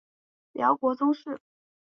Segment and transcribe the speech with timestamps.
[0.53, 1.39] 辽国宗室。